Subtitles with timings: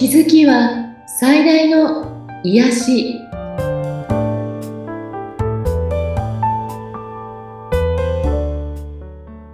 [0.00, 3.20] 気づきは最大の癒し。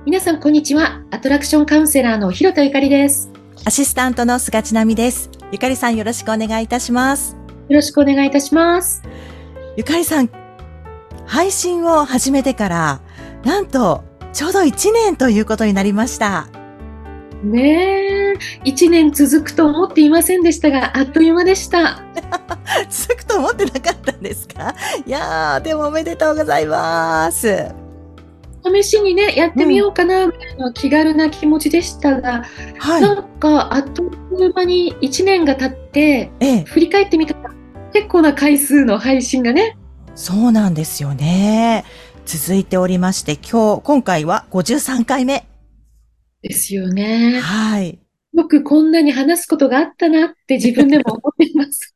[0.04, 1.02] 皆さんこんにちは。
[1.10, 3.28] アトラクションカウンセラーの広田ゆかりです。
[3.64, 5.30] アシスタントの菅千奈美です。
[5.50, 7.36] ゆかりさんよろしくお願いいたします。
[7.68, 9.02] よろしくお願いいたします。
[9.76, 10.30] ゆかりさん
[11.26, 13.00] 配信を始めてから
[13.42, 16.46] なんとちょうど1年ということになりました
[17.50, 22.02] ねえ、一年続くと思っていませんでしたが、あっという間でした。
[22.90, 24.74] 続くと思ってなかったんですか？
[25.06, 27.66] いやー、でもおめでとうございます。
[28.64, 32.44] 試しにね、やってみようかな、みたいな気軽な気持ちでしたが、
[32.78, 34.06] はい、なんか、あっとい
[34.44, 37.50] う間に1年が経って、ええ、振り返ってみたら、
[37.92, 39.76] 結構な回数の配信がね。
[40.16, 41.84] そうなんですよね。
[42.24, 45.46] 続いておりまして、今日、今回は53回目。
[46.42, 47.40] ですよね。
[47.40, 47.98] はい。
[48.36, 51.94] よくこんなに話すことがあったなって自分でも思っています。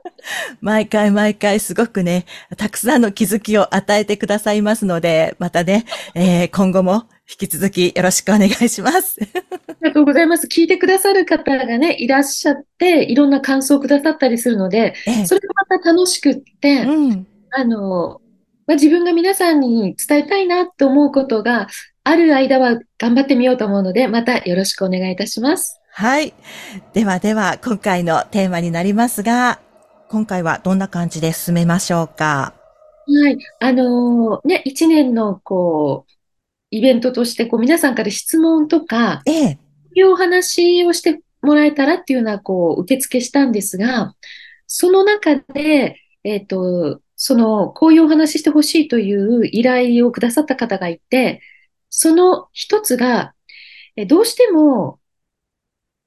[0.62, 2.24] 毎回毎回すごくね、
[2.56, 9.18] たくさんの気づきを与えてくださいますので、またね、えー、今後も引き続きよろしくお願いします。
[9.20, 10.46] ありがとうございます。
[10.46, 18.22] 聞いてくださる方がね、いらっしゃって、いろんな感想をくださったりするので、ええ、それがまた楽しくって、うん、あの、
[18.66, 21.68] まあ、自分が皆さんに伝えたいなって思うことが
[22.06, 25.80] ある間は頑張ってみようと思うので、またよろしくお願いいたします。
[25.90, 26.34] はい。
[26.92, 29.58] ではでは、今回のテーマになりますが、
[30.10, 32.52] 今回はどんな感じで進めましょうか？
[33.06, 33.38] はい。
[33.58, 36.12] あのー、ね、一年の、こう、
[36.70, 39.58] イベントとして、こう、皆さんから質問とか、ええ。
[39.94, 44.14] いうお話をしてもらえたらっていうのは、こう、受付したんですが、
[44.66, 51.40] その中で、えっ、ー、と、その、こういうお話してほしいという依頼をくださった方がいて、
[51.96, 53.34] その一つが、
[54.08, 54.98] どうしても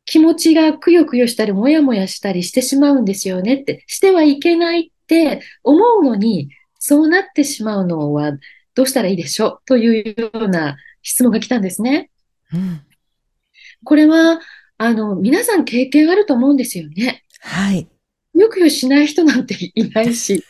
[0.03, 8.33] 気持ちがくよくよしたり、もやもやしたりしてしまうんですよねって、してはいけないって思うのに、そうなってしまうのは
[8.75, 9.65] どうしたらいいでしょう？
[9.65, 12.11] というような質問が来たんですね。
[12.53, 12.81] うん、
[13.85, 14.41] これは、
[14.77, 17.23] あの、皆さん経験あると思うんですよね。
[17.39, 17.87] はい。
[18.33, 20.43] よくよしない人なんていないし。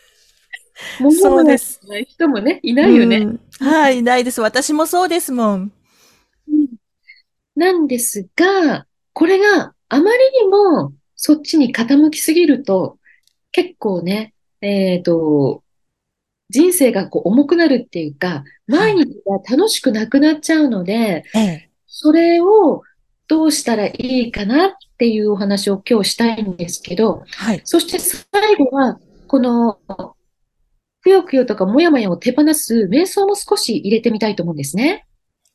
[1.19, 1.81] そうです。
[2.07, 3.27] 人もね、いないよね。
[3.59, 4.41] はい、いないです。
[4.41, 5.71] 私もそうですもん。
[6.47, 6.67] うん、
[7.55, 12.97] なんですが、これがあまりにもそっちに傾きすぎると、
[13.51, 15.63] 結構ね、えっ、ー、と、
[16.49, 22.83] 人生がこう重くなるっていうか、毎日が楽しくなくなっちゃうので、はい、それを
[23.27, 29.79] どうしたらいいかなっていうお話を今日したいんですけど、はい、そして最後は、この
[31.07, 35.05] くよくよとかもやもやを手放す瞑想も少し入れてみたいと思うんですね。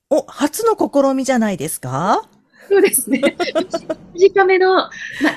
[0.08, 2.26] お、初の試みじゃないですか？
[2.68, 3.20] そうですね。
[4.14, 4.90] 短めの、まあ、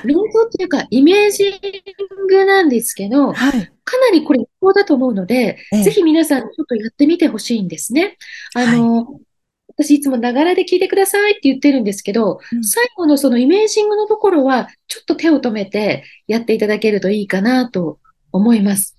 [0.04, 3.52] 瞑想っていうか、イメージングなんですけど、はい、
[3.84, 8.16] かなりこれ有効だと思うので、ええ、ぜひ皆さんちょっとやってみてほしいんですね。
[8.54, 9.20] あの、はい、
[9.68, 17.98] 私いつもながらで聞いてくださいって言ってるんですけど、うん、最後のそのイメージングのところは、ちょっと手を止めてやっていただけるといいかなと
[18.32, 18.96] 思います。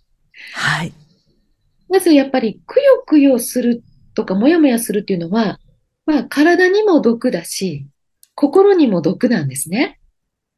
[0.54, 0.94] はい。
[1.90, 3.84] まずやっぱり、くよくよする
[4.14, 5.60] とか、もやもやするっていうのは、
[6.06, 7.88] まあ、体にも毒だし、
[8.36, 10.00] 心にも毒なんですね。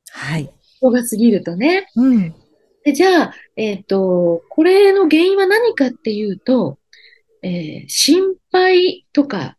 [0.10, 0.54] はい。
[0.78, 1.88] 人が過ぎるとね。
[1.96, 2.36] うん。
[2.84, 6.80] でじゃあ、えっ、ー、と、これの原因は何かっていうと、
[7.42, 9.58] えー、心配とか、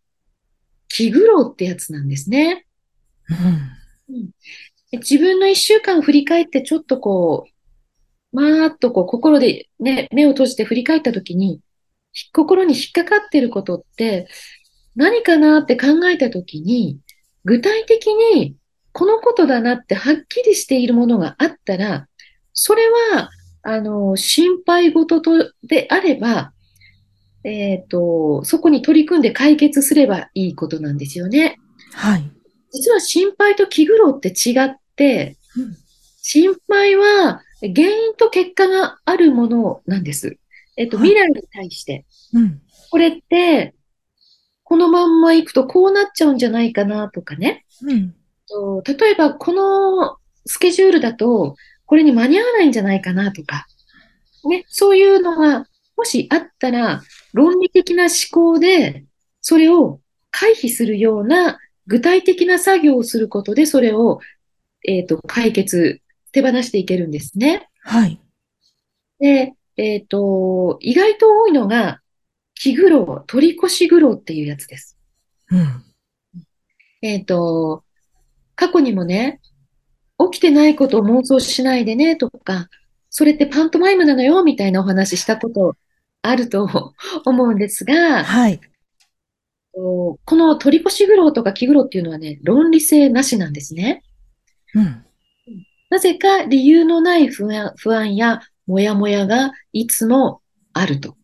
[0.89, 2.67] 気苦労ってやつなんですね。
[4.09, 4.31] うん、うん、
[4.93, 7.50] 自分の一週間を振り返ってちょっとこう、
[8.33, 11.61] まーっとこう心でね、目を閉じて振り返ったときに、
[12.33, 14.29] 心に引っかかってることって
[14.97, 16.99] 何かなって考えたときに、
[17.45, 18.57] 具体的に
[18.93, 22.09] このことだなってはっきりしているものがあったら、
[22.53, 22.83] それ
[23.15, 23.31] は、
[23.63, 26.53] あの、心配事とであれば、
[27.45, 31.59] えっ、ー、と、そこに取り組んで解決すればいいことなんですよね。
[31.93, 32.31] はい。
[32.73, 35.77] 実は心配と気苦労って違って、うん、
[36.23, 40.39] 心配は原因と結果があるものなんです。
[40.77, 42.07] えっと、未来に対して。
[42.33, 42.61] うん、
[42.91, 43.75] これって、
[44.65, 47.67] このまんま行くとこうなっちゃうんじゃないかなとかね。
[47.83, 48.15] うん、
[48.49, 50.17] と例えば、この
[50.47, 53.67] スケジュールだと、これに間に合わないんじゃないかなとか。
[54.45, 55.67] ね、そういうのが、
[55.97, 57.03] もしあったら、
[57.33, 59.05] 論理的な思考で、
[59.41, 64.21] それを回避するような具体的な作業をすることで、それを、
[64.87, 66.01] えっ、ー、と、解決
[66.33, 67.69] 手放していけるんですね。
[67.83, 68.21] はい。
[69.19, 72.01] で、えっ、ー、と、意外と多いのが、
[72.55, 74.99] 気苦労、取り越し苦労っていうやつです。
[75.51, 75.85] うん。
[77.03, 77.85] えっ、ー、と、
[78.55, 79.41] 過去にもね、
[80.31, 82.69] 起きてないことを妄想しないでねとか、
[83.09, 85.77] それってパントマイムなのよみたいなお話したこと
[86.23, 86.93] あると
[87.25, 88.61] 思うんですが、はい。
[89.73, 94.03] この取り越し苦労とか気苦労っていうのはね、論理性なしなんですね。
[94.75, 95.05] うん。
[95.91, 100.41] なぜか理由のない不安不安やもやもやがいつも
[100.73, 101.17] あると。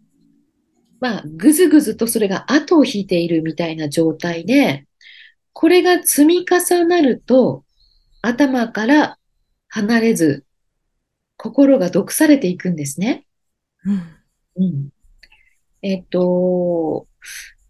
[1.00, 4.86] まあ、ぐずぐずとそれが後を引いているみたいな状態で、
[5.52, 7.64] これが積み重なると、
[8.22, 9.18] 頭から
[9.68, 10.44] 離れず、
[11.36, 13.26] 心が毒されていくんですね。
[13.84, 14.02] うん。
[14.56, 14.88] うん。
[15.82, 17.06] えっと、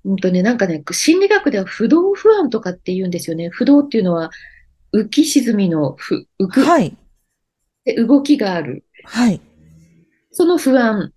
[0.05, 3.49] うんとね、なんかね、心理学では不動不安とかって言うんですよね。
[3.51, 4.31] 不動っていうのは、
[5.01, 6.65] 浮き沈みのふ、浮く。
[6.65, 6.97] はい。
[7.85, 8.85] で、動きがある。
[9.05, 9.41] はい。
[10.33, 11.13] その不安。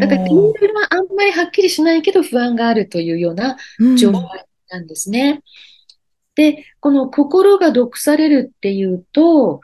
[0.00, 3.56] だから、理由はあんまりはっきりしないけど不安があるというような
[3.98, 5.30] 状態なんですね。
[5.30, 5.42] うん
[6.34, 9.60] で、この心が毒されるっていうと、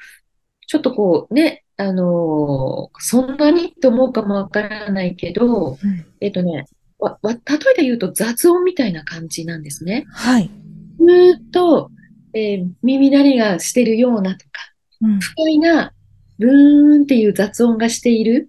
[0.66, 5.78] ちょっとこうね、あのー、そんなにと思うかもわからないけど、うん、
[6.20, 6.66] えっとね、
[6.98, 10.04] わ、わ、例えて言うと雑音みたいな感じなんですね。
[10.12, 10.50] はい。
[10.98, 11.90] ずっと、
[12.34, 15.92] えー、耳鳴りがしてるようなとか、うん、不快な
[16.38, 18.48] ブーンっていう雑音がしている。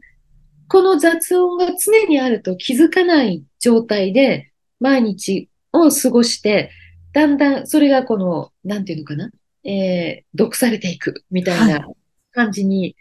[0.68, 6.72] この雑音が常にあると気づかない状態で毎日を過ごして、
[7.14, 9.32] だんだんそれがこの、なんていうのかな、
[9.64, 11.88] えー、毒されていくみたいな
[12.32, 12.96] 感じに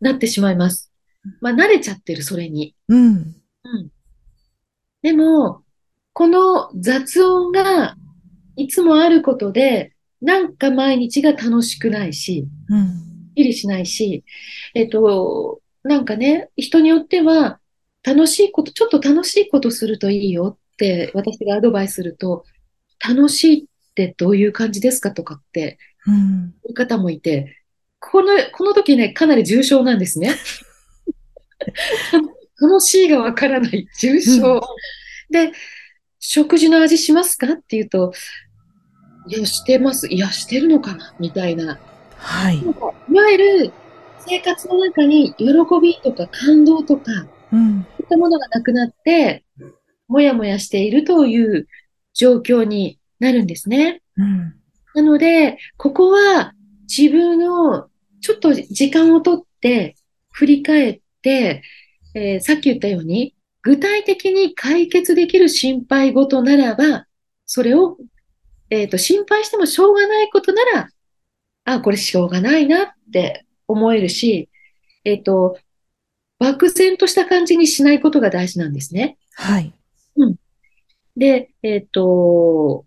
[0.00, 0.90] なってしまいます。
[1.40, 2.74] はい、まあ、慣れちゃってる、それに。
[2.88, 3.06] うん。
[3.06, 3.90] うん。
[5.02, 5.62] でも、
[6.12, 7.96] この雑音が
[8.56, 9.93] いつもあることで、
[10.24, 13.30] なんか毎日が楽しくないし、うん。
[13.34, 14.24] きりしないし、
[14.74, 17.60] えっ、と、なんかね、人によっては、
[18.02, 22.44] 楽しいこと、ちょっと楽しいことするといいよって私がアドバイスすると、
[23.06, 27.62] 楽しいってどういう感じですかとかって、うん、いう方もいて、
[28.00, 30.34] この、この時ね、かなり重症なんですね。
[32.60, 34.60] 楽しいがわからない重症、うん、
[35.30, 35.52] で、
[36.18, 38.14] 食事の味しますかって言うと、
[39.26, 40.06] いや、してます。
[40.08, 41.14] いや、してるのかな？
[41.18, 41.78] みたいな。
[42.16, 42.58] はい。
[42.58, 43.72] いわゆる
[44.18, 45.46] 生活の中に喜
[45.82, 49.44] びとか感動とか、うん、そういったものがなくなって、
[50.08, 51.66] もやもやしているという
[52.12, 54.02] 状況になるんですね。
[54.16, 54.54] うん、
[54.94, 57.88] なので、ここは自分の
[58.20, 59.96] ちょっと時間をとって
[60.30, 61.62] 振り返って、
[62.14, 67.06] えー、さっき言ったように、具体的に解決できる心配事ならば、
[67.46, 67.96] それを、
[68.70, 70.88] えっ、ー、と、心配してもしょうがないことなら、
[71.64, 74.48] あ、これしょうがないなって思えるし、
[75.04, 75.58] えっ、ー、と、
[76.38, 79.16] 漠然とした感じにしないことが大事なんですね。
[79.34, 79.72] はい。
[80.16, 80.36] うん。
[81.16, 82.84] で、えっ、ー、と、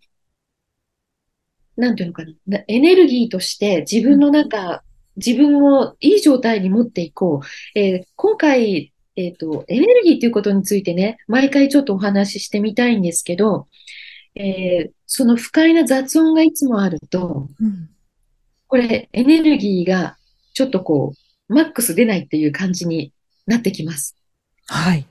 [1.75, 4.83] なんていうのかな、エネルギーとして自分の中、
[5.15, 7.79] 自分をいい状態に持っていこう。
[7.79, 13.67] えー、今回、えっ、ー、と、エネルギーということについてね、毎回ちょっとお話ししてみたいんですけど、
[14.39, 17.89] えー、その不快な雑音がいつもあると、うん、
[18.67, 20.17] これエネルギーが
[20.53, 21.13] ちょっとこ
[21.49, 23.13] う、マックス出ないっていう感じに
[23.45, 24.15] なってきます。
[24.67, 25.05] はい。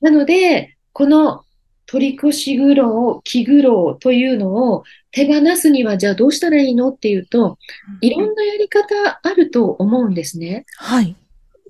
[0.00, 1.44] なので、この
[1.86, 7.58] 取り越し苦労、気苦労というのを手放すにはじゃあどうしたらいいのっていうと、
[8.00, 10.64] いろんなやり方あると思うんですね。
[10.76, 11.16] はい。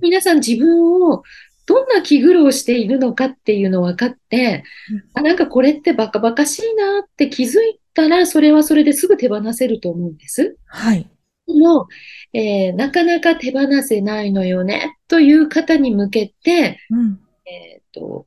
[0.02, 1.22] 皆さん自分を
[1.68, 4.64] どんな気苦労しているのかっていうのを分かって、
[5.12, 10.56] あ、なんかこれってバカバカしいなって気づいたら、それはそれですぐ手放せると思うんです。
[10.64, 11.06] はい。
[11.46, 11.86] でも、
[12.32, 18.26] えー、なかなか手放せないのよねという方に向けて、うん、えっ、と、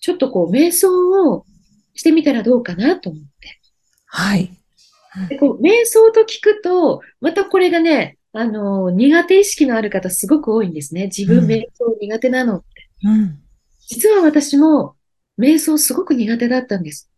[0.00, 1.44] ちょっとこう、瞑想を
[1.94, 3.60] してみたらどうかなと思って。
[4.06, 4.50] はい。
[5.28, 11.04] でこう瞑想と聞くと、またこれがね、あの、苦手意識のある方すごく多いんですね。
[11.04, 12.79] 自分瞑想苦手なのって。
[13.04, 13.38] うん。
[13.88, 14.96] 実は私も
[15.38, 17.10] 瞑想すごく苦手だったんです。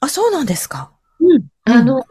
[0.00, 0.92] あ、そうなんですか？
[1.20, 1.46] うん。
[1.64, 2.04] あの、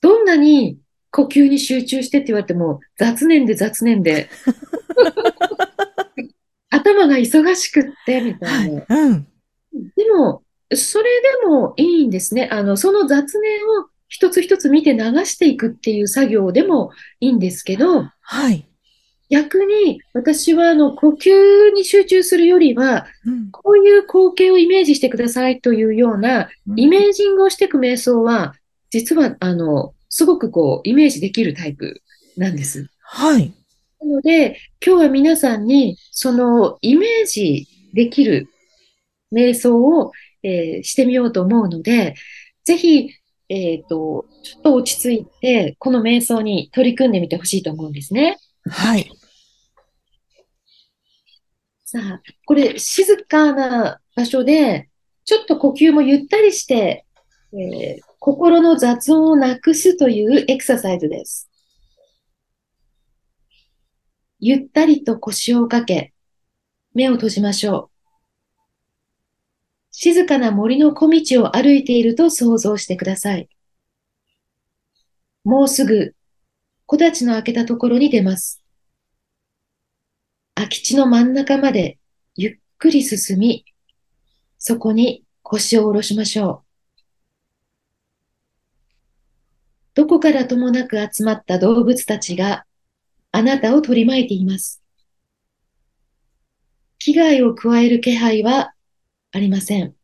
[0.00, 0.78] どんなに
[1.10, 4.28] 呼吸に集中してって言われても、雑念で雑念で。
[6.70, 8.80] 頭が忙しくって、みたいな。
[8.80, 9.26] はい、うん。
[9.96, 10.42] でも、
[10.74, 12.48] それでもいいんですね。
[12.50, 18.66] あの、その雑念を一つ一つ見て流していくっていう作業でもいいんですけど、はい。
[19.30, 28.54] 逆に私はあの呼吸に集中するよりは、うん、こういう光景をイメージしてくださいというようなイメージングをしていく瞑想は、
[28.90, 32.02] 実はあの、すごくこうイメージできるタイプ
[32.36, 32.88] なんです。
[33.00, 33.52] はい。
[34.00, 38.48] なので、今日は皆さんに、そのイメージできる
[39.32, 40.12] 瞑想を、
[40.42, 42.14] えー、してみようと思うので、
[42.64, 43.10] ぜひ、
[43.48, 48.38] えっ、ー、と、ちょっと落ち着いて、この瞑想に取り組んでみてほしいと思うんですね。
[48.70, 49.10] はい。
[51.84, 54.88] さあ、これ静かな場所で、
[55.24, 57.04] ちょっと呼吸もゆったりして、
[57.52, 61.50] えー、心の雑音をなくすというエクササイズです。
[64.40, 66.12] ゆったりと腰をかけ、
[66.94, 67.94] 目を閉じましょう。
[69.90, 73.48] 静かな森の小道を歩いていると想像してください。
[75.44, 76.14] もうすぐ
[76.86, 78.62] 木立の開けたところに出ます。
[80.54, 81.98] 空き地の真ん中まで
[82.36, 83.64] ゆっくり進み、
[84.58, 86.64] そこに腰を下ろしましょう。
[89.94, 92.66] どこからともなく集まった動物たちが
[93.30, 94.82] あなたを取り巻いています。
[96.98, 98.74] 危害を加える気配は
[99.32, 99.94] ありません。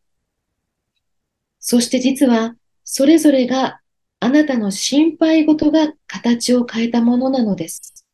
[1.58, 3.79] そして実はそれぞれが
[4.22, 8.04] あなたの心配事が形を変えたものなのです。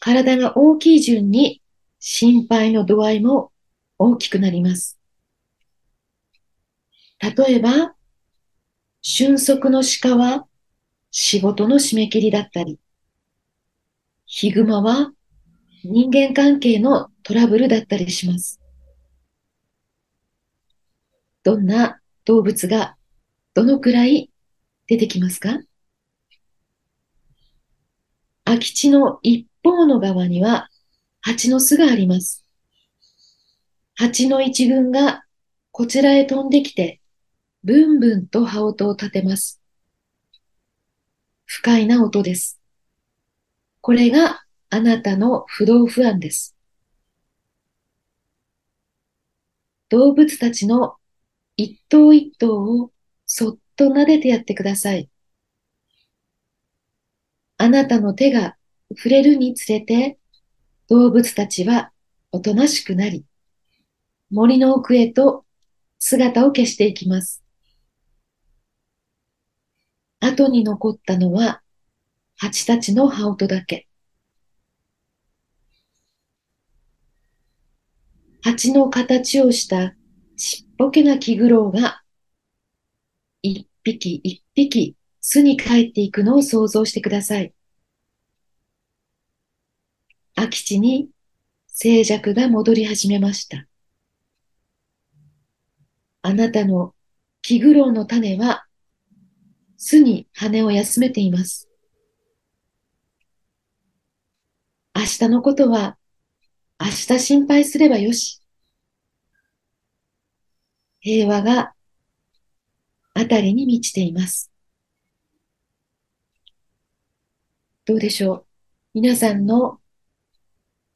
[0.00, 1.60] 体が大きい順に
[1.98, 3.52] 心配の度合いも
[3.98, 4.98] 大きくなります。
[7.20, 7.94] 例えば、
[9.02, 10.46] 瞬足の鹿は
[11.10, 12.78] 仕事の締め切りだったり、
[14.24, 15.12] ヒグマは
[15.84, 18.58] 人間関係のトラブルだったりします。
[21.42, 22.96] どんな動物が
[23.60, 24.30] どのくらい
[24.86, 25.58] 出てきますか？
[28.46, 30.70] 空き地の一方の側には
[31.20, 32.46] 蜂の巣があります。
[33.96, 35.24] 蜂の一群が
[35.72, 37.02] こちらへ飛んできて、
[37.62, 39.60] ブンブンと羽音を立てます。
[41.44, 42.58] 不快な音です。
[43.82, 46.56] これがあなたの不動不安です。
[49.90, 50.94] 動物たちの
[51.58, 52.90] 一頭一頭を
[53.32, 55.08] そっと撫でてやってください。
[57.58, 58.56] あなたの手が
[58.96, 60.18] 触れるにつれて
[60.88, 61.92] 動物たちは
[62.32, 63.24] おとなしくなり、
[64.32, 65.44] 森の奥へと
[66.00, 67.44] 姿を消していきます。
[70.18, 71.62] 後に残ったのは
[72.36, 73.86] 蜂たちの羽音だけ。
[78.42, 79.94] 蜂の形をした
[80.36, 81.99] ちっぽけな気苦労が
[83.82, 87.52] 匹一匹巣に帰っていくのを想像してください。
[90.34, 91.10] 空き地に
[91.66, 93.66] 静寂が戻り始めました。
[96.22, 96.94] あなたの
[97.42, 98.66] 気苦労の種は
[99.76, 101.68] 巣に羽を休めています。
[104.94, 105.96] 明日のことは
[106.78, 108.42] 明日心配すればよし。
[111.00, 111.74] 平和が
[113.20, 114.50] あたりに満ちています。
[117.84, 118.44] どうでしょう？
[118.94, 119.78] 皆さんの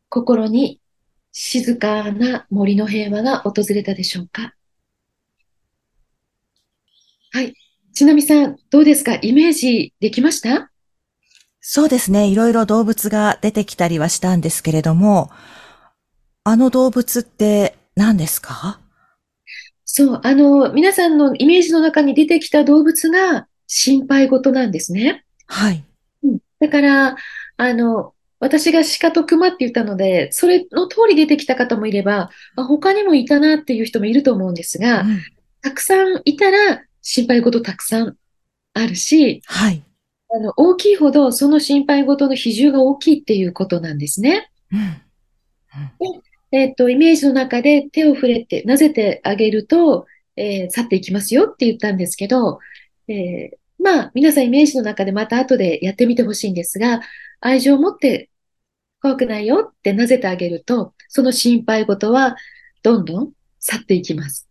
[0.09, 0.81] 心に
[1.33, 4.54] 静かな森の平和が訪れたでしょうか？
[7.33, 7.54] はい。
[7.93, 9.16] ちなみさん、どうですか？
[9.16, 10.71] イメージできました？
[11.61, 12.28] そうですね。
[12.28, 15.31] いろいろ動物が出てきたりはしたんですけれども、
[16.45, 18.81] あの動物って何ですか？
[19.96, 25.24] そう、あの、皆さんのイメージの中に出てきた動物が心配事なんですね。
[25.46, 25.84] はい。
[26.24, 27.16] うん、だから、
[27.58, 35.20] あの、私が鹿と熊って言ったので、それの通り出てきた方もいれば、あ他にもいたなっていう人もいると思うんですが、うん、
[35.62, 38.16] たくさんいたら心配事たくさん
[38.72, 39.84] あるし、はい。
[40.28, 44.50] あの、大きいほどその心配事の比重が大きいっていうことなんですね。
[44.72, 44.80] うん。
[44.80, 50.06] うんえっと、イメージの中で手を触れて、なぜてあげると、
[50.37, 52.61] えー、去っていきますよって言ったんですけど、
[53.08, 57.00] えー、まあ、皆さんイメージの中でまた後でやってみてほしいんですが、
[57.40, 58.30] 愛情を持って
[59.02, 62.37] 怖くないよってなぜてあげると、その心配事は
[62.84, 64.49] どんどん去っていきます。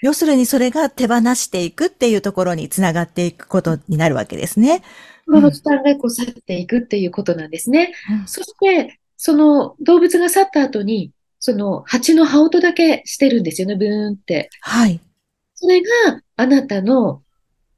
[0.00, 4.82] 要するにそれが手放していくっていうところにつながっていくことになるわけですね。
[5.26, 7.92] この負担がこう去っていくっていうことなんですね。
[8.20, 11.10] うん、そして、その動物が去った後に、
[11.40, 14.48] その蜂の羽音だけしてるんですよね、ブーンって。
[14.60, 15.00] はい。
[15.54, 17.22] それがあなたの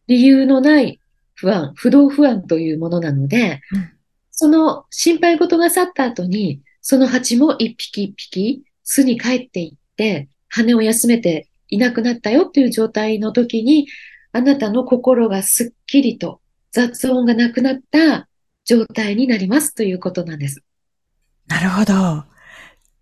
[0.06, 1.00] 理由のない
[1.34, 3.90] 不安、不動不安というものなので、うん、
[4.30, 13.88] その心配事が去った後に、その蜂も一匹一匹巣に帰っていって、羽を休めていなくなったよっていう状態の時に、
[14.32, 18.28] あなたの心がすっきりと雑音がなくなった
[18.66, 20.62] 状態になりますということなんです。
[21.50, 22.24] なるほど。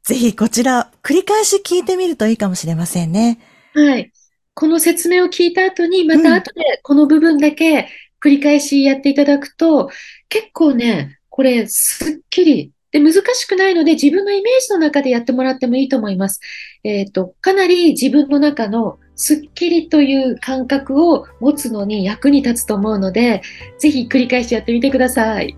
[0.02, 3.38] ぜひこちら、繰り返し聞いてみるといいかもしれませんね。
[3.74, 4.10] はい。
[4.54, 7.88] この説明を聞いた後に、また後でこの部分だけ
[8.20, 9.88] 繰り返しやっていただくと、うん、
[10.28, 16.40] 結構ね、これ、すっきりで、難しくないので、自分のイメージの中でやってもらってもいいと思います。
[16.84, 23.42] えっ、ー、と、かなり自分の中のスッキリという感覚を持つのに役に立つと思うので、
[23.78, 25.54] ぜひ繰り返しやってみてください。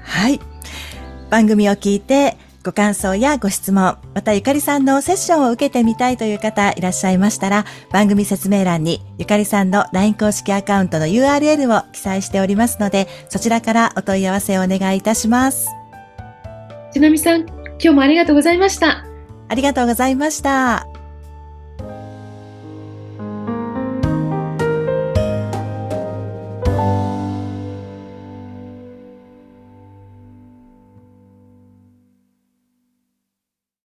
[0.00, 0.53] はい。
[1.34, 15.70] 番組を聞いて、ご感想やご質問、またゆかりさんのセッションを受けてみたいという方いらっしゃいましたら、番組説明欄にゆかりさんの LINE 公式アカウントの URL を記載しておりますので、そちらからお問い合わせをお願いいたします。
[16.92, 19.04] ちなみさん、今日もありがとうございました。
[19.48, 20.93] ありがとうございました。